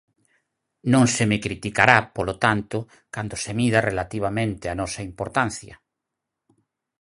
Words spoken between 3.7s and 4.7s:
relativamente